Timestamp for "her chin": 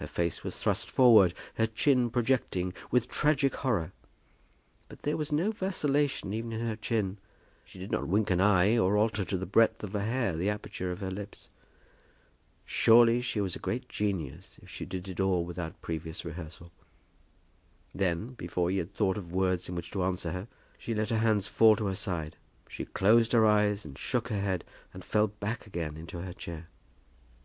1.54-2.10, 6.66-7.18